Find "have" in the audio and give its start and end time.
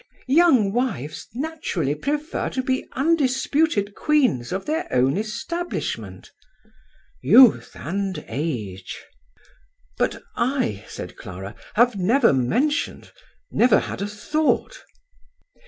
11.75-11.97